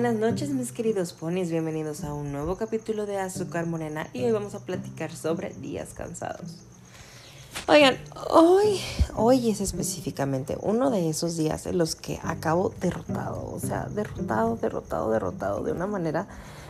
[0.00, 4.30] Buenas noches mis queridos ponis, bienvenidos a un nuevo capítulo de Azúcar Morena y hoy
[4.30, 6.58] vamos a platicar sobre días cansados.
[7.66, 7.98] Oigan,
[8.30, 8.78] hoy,
[9.16, 14.54] hoy es específicamente uno de esos días en los que acabo derrotado, o sea, derrotado,
[14.54, 16.28] derrotado, derrotado de una manera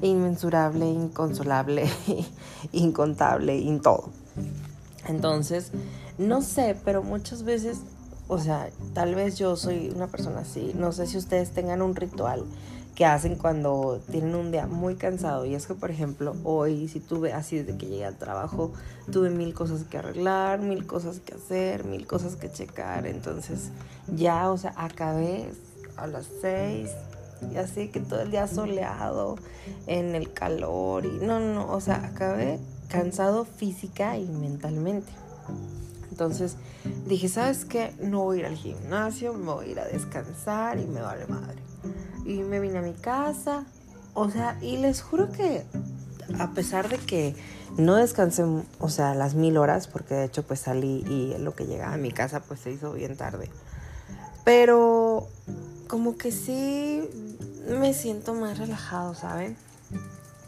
[0.00, 1.90] inmensurable, inconsolable,
[2.72, 4.08] incontable, en todo.
[5.08, 5.72] Entonces,
[6.16, 7.80] no sé, pero muchas veces
[8.32, 10.70] o sea, tal vez yo soy una persona así.
[10.76, 12.44] No sé si ustedes tengan un ritual
[12.94, 15.46] que hacen cuando tienen un día muy cansado.
[15.46, 18.72] Y es que, por ejemplo, hoy si tuve, así desde que llegué al trabajo,
[19.10, 23.06] tuve mil cosas que arreglar, mil cosas que hacer, mil cosas que checar.
[23.06, 23.70] Entonces,
[24.14, 25.50] ya, o sea, acabé
[25.96, 26.90] a las seis.
[27.52, 29.36] Y así que todo el día soleado,
[29.86, 31.06] en el calor.
[31.06, 35.12] Y no, no, o sea, acabé cansado física y mentalmente.
[36.10, 36.56] Entonces
[37.06, 37.94] dije, ¿sabes qué?
[38.02, 41.26] No voy a ir al gimnasio, me voy a ir a descansar y me vale
[41.26, 41.69] madre.
[42.24, 43.64] Y me vine a mi casa,
[44.14, 45.64] o sea, y les juro que
[46.38, 47.34] a pesar de que
[47.76, 48.44] no descansé,
[48.78, 51.98] o sea, las mil horas, porque de hecho pues salí y lo que llegaba a
[51.98, 53.50] mi casa pues se hizo bien tarde.
[54.44, 55.28] Pero
[55.88, 57.02] como que sí
[57.68, 59.56] me siento más relajado, ¿saben?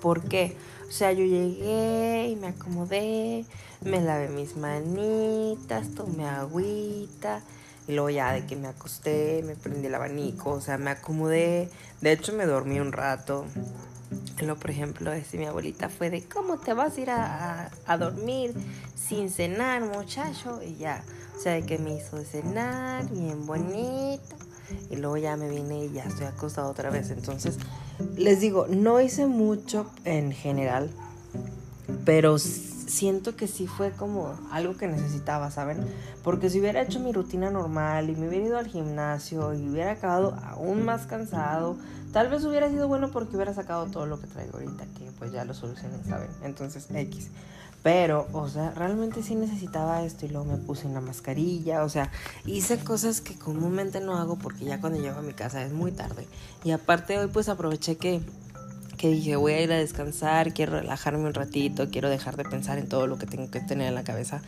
[0.00, 0.56] ¿Por qué?
[0.88, 3.44] O sea, yo llegué y me acomodé,
[3.82, 7.42] me lavé mis manitas, tomé agüita.
[7.88, 11.70] Y luego ya de que me acosté, me prendí el abanico, o sea, me acomodé.
[12.02, 13.46] De hecho, me dormí un rato.
[14.40, 17.96] Lo, por ejemplo, este, mi abuelita fue de, ¿cómo te vas a ir a, a,
[17.96, 18.52] dormir
[18.94, 20.60] sin cenar, muchacho?
[20.62, 21.02] Y ya,
[21.36, 24.36] o sea, de que me hizo cenar, bien bonito.
[24.90, 27.10] Y luego ya me vine y ya estoy acostado otra vez.
[27.10, 27.56] Entonces,
[28.16, 30.90] les digo, no hice mucho en general,
[32.04, 32.36] pero
[32.88, 35.78] siento que sí fue como algo que necesitaba, ¿saben?
[36.24, 39.92] Porque si hubiera hecho mi rutina normal y me hubiera ido al gimnasio y hubiera
[39.92, 41.76] acabado aún más cansado,
[42.12, 45.32] tal vez hubiera sido bueno porque hubiera sacado todo lo que traigo ahorita, que pues
[45.32, 46.30] ya lo solucioné, ¿saben?
[46.42, 47.28] Entonces, X.
[47.82, 52.10] Pero, o sea, realmente sí necesitaba esto y luego me puse una mascarilla, o sea,
[52.44, 55.92] hice cosas que comúnmente no hago porque ya cuando llego a mi casa es muy
[55.92, 56.26] tarde.
[56.64, 58.20] Y aparte hoy pues aproveché que
[58.98, 62.78] que dije, voy a ir a descansar, quiero relajarme un ratito, quiero dejar de pensar
[62.78, 64.42] en todo lo que tengo que tener en la cabeza,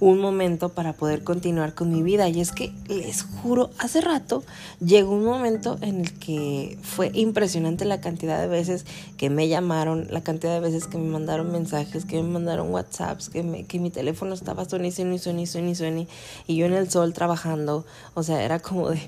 [0.00, 2.28] un momento para poder continuar con mi vida.
[2.28, 4.44] Y es que les juro, hace rato
[4.84, 8.84] llegó un momento en el que fue impresionante la cantidad de veces
[9.16, 13.30] que me llamaron, la cantidad de veces que me mandaron mensajes, que me mandaron WhatsApps,
[13.30, 16.08] que, que mi teléfono estaba suene y suene y suene y
[16.46, 17.84] y yo en el sol trabajando,
[18.14, 19.00] o sea, era como de,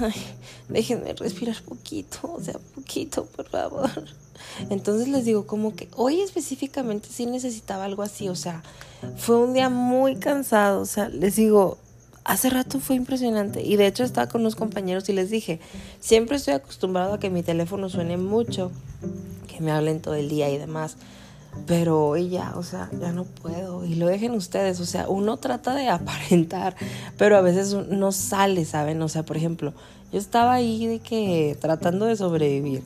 [0.00, 0.14] ay,
[0.68, 3.90] déjenme respirar poquito, o sea, poquito, por favor.
[4.70, 8.62] Entonces les digo, como que hoy específicamente sí necesitaba algo así, o sea,
[9.16, 11.78] fue un día muy cansado, o sea, les digo,
[12.24, 15.60] hace rato fue impresionante y de hecho estaba con unos compañeros y les dije,
[16.00, 18.72] siempre estoy acostumbrado a que mi teléfono suene mucho,
[19.46, 20.96] que me hablen todo el día y demás.
[21.66, 23.84] Pero hoy ya, o sea, ya no puedo.
[23.86, 24.78] Y lo dejen ustedes.
[24.80, 26.76] O sea, uno trata de aparentar,
[27.16, 29.00] pero a veces no sale, ¿saben?
[29.00, 29.72] O sea, por ejemplo,
[30.12, 32.82] yo estaba ahí de que tratando de sobrevivir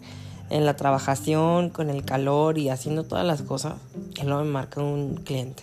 [0.50, 3.74] en la trabajación, con el calor y haciendo todas las cosas,
[4.20, 5.62] y luego me marca un cliente.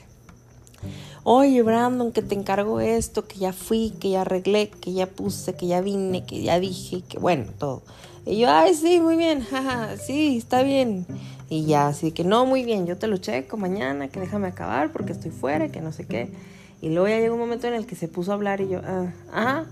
[1.24, 5.56] Oye, Brandon, que te encargo esto, que ya fui, que ya arreglé, que ya puse,
[5.56, 7.82] que ya vine, que ya dije, que bueno, todo.
[8.26, 11.06] Y yo, ay, sí, muy bien, jaja, sí, está bien.
[11.50, 14.92] Y ya, así que no, muy bien, yo te lo checo mañana, que déjame acabar
[14.92, 16.30] porque estoy fuera, que no sé qué.
[16.82, 18.82] Y luego ya llegó un momento en el que se puso a hablar y yo,
[18.86, 19.66] ah, ajá,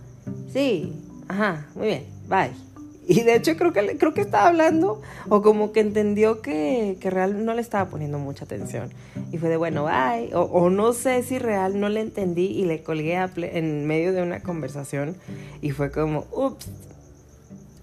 [0.52, 0.92] sí,
[1.28, 2.75] ajá, muy bien, bye.
[3.08, 7.10] Y de hecho creo que, creo que estaba hablando o como que entendió que, que
[7.10, 8.90] Real no le estaba poniendo mucha atención.
[9.32, 10.34] Y fue de, bueno, bye.
[10.34, 14.24] O, o no sé si Real no le entendí y le colgué en medio de
[14.24, 15.18] una conversación.
[15.62, 16.68] Y fue como, ups,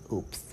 [0.08, 0.44] ups.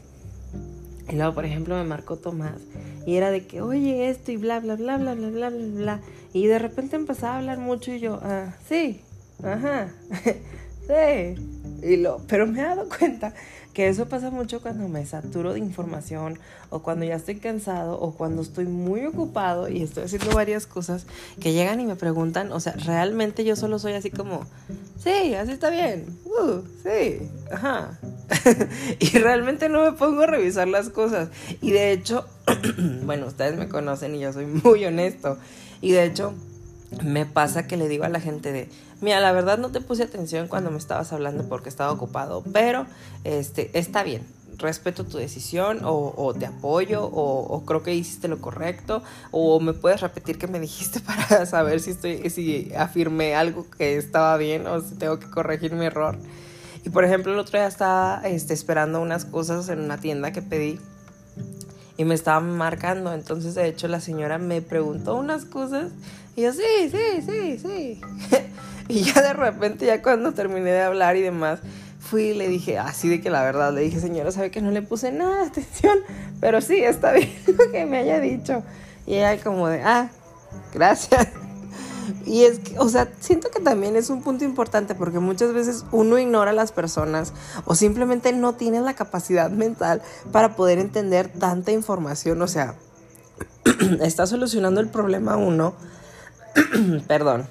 [1.09, 2.61] Y luego, por ejemplo, me marcó Tomás.
[3.05, 5.99] Y era de que, oye, esto y bla, bla, bla, bla, bla, bla, bla, bla.
[6.33, 9.01] Y de repente empezaba a hablar mucho y yo, ah, sí,
[9.43, 9.91] ajá,
[11.81, 13.33] Y lo, pero me he dado cuenta
[13.73, 16.39] que eso pasa mucho cuando me saturo de información
[16.69, 21.05] o cuando ya estoy cansado o cuando estoy muy ocupado y estoy haciendo varias cosas
[21.39, 24.45] que llegan y me preguntan, o sea, realmente yo solo soy así como,
[24.97, 27.99] sí, así está bien, uh, sí, ajá.
[28.99, 31.29] y realmente no me pongo a revisar las cosas.
[31.61, 32.25] Y de hecho,
[33.03, 35.37] bueno, ustedes me conocen y yo soy muy honesto.
[35.81, 36.33] Y de hecho,
[37.03, 38.69] me pasa que le digo a la gente de,
[39.01, 42.85] mira, la verdad no te puse atención cuando me estabas hablando porque estaba ocupado, pero
[43.23, 44.23] este, está bien,
[44.57, 49.01] respeto tu decisión o, te apoyo o, creo que hiciste lo correcto
[49.31, 50.99] o me puedes repetir qué me dijiste
[51.29, 55.73] para saber si estoy si afirmé algo que estaba bien o si tengo que corregir
[55.73, 56.17] mi error.
[56.85, 60.41] Y por ejemplo, el otro día estaba este, esperando unas cosas en una tienda que
[60.41, 60.79] pedí
[61.99, 63.13] y me estaban marcando.
[63.13, 65.91] Entonces, de hecho, la señora me preguntó unas cosas
[66.33, 68.01] y yo, sí, sí, sí, sí.
[68.87, 71.59] y ya de repente, ya cuando terminé de hablar y demás,
[71.99, 74.71] fui y le dije, así de que la verdad, le dije, señora, sabe que no
[74.71, 75.99] le puse nada de atención,
[76.39, 78.63] pero sí, está bien lo que me haya dicho.
[79.05, 80.09] Y ella como de, ah,
[80.73, 81.27] gracias.
[82.25, 85.85] Y es que, o sea, siento que también es un punto importante porque muchas veces
[85.91, 87.33] uno ignora a las personas
[87.65, 90.01] o simplemente no tiene la capacidad mental
[90.31, 92.41] para poder entender tanta información.
[92.41, 92.75] O sea,
[94.01, 95.73] está solucionando el problema uno,
[97.07, 97.47] perdón,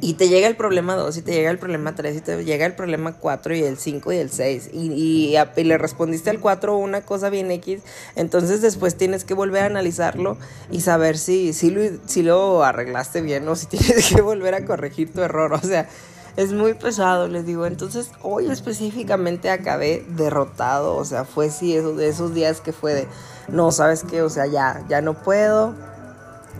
[0.00, 2.66] y te llega el problema 2, y te llega el problema 3, y te llega
[2.66, 7.02] el problema 4, y el 5, y el 6, y, le respondiste al 4 una
[7.02, 7.82] cosa bien X,
[8.14, 10.36] entonces después tienes que volver a analizarlo
[10.70, 14.64] y saber si, si, lo, si lo arreglaste bien o si tienes que volver a
[14.64, 15.88] corregir tu error, o sea,
[16.36, 21.96] es muy pesado, les digo, entonces hoy específicamente acabé derrotado, o sea, fue sí, esos,
[21.96, 23.08] de esos días que fue de,
[23.48, 25.74] no, sabes qué, o sea, ya, ya no puedo,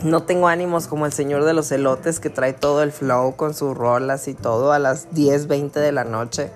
[0.03, 3.53] no tengo ánimos como el señor de los elotes que trae todo el flow con
[3.53, 6.51] sus rolas y todo a las 10, 20 de la noche.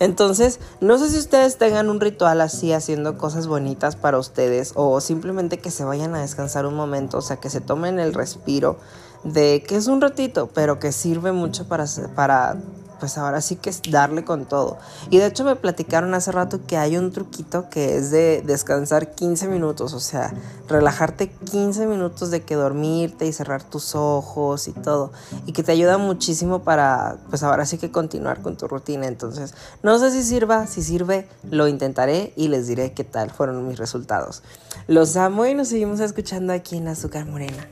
[0.00, 5.00] Entonces, no sé si ustedes tengan un ritual así haciendo cosas bonitas para ustedes o
[5.00, 8.76] simplemente que se vayan a descansar un momento, o sea, que se tomen el respiro
[9.22, 12.56] de que es un ratito, pero que sirve mucho para, para
[13.04, 14.78] pues ahora sí que es darle con todo.
[15.10, 19.14] Y de hecho me platicaron hace rato que hay un truquito que es de descansar
[19.14, 20.32] 15 minutos, o sea,
[20.70, 25.12] relajarte 15 minutos de que dormirte y cerrar tus ojos y todo.
[25.44, 29.06] Y que te ayuda muchísimo para, pues ahora sí que continuar con tu rutina.
[29.06, 29.52] Entonces,
[29.82, 33.78] no sé si sirva, si sirve, lo intentaré y les diré qué tal fueron mis
[33.78, 34.42] resultados.
[34.86, 37.68] Los amo y nos seguimos escuchando aquí en Azúcar Morena.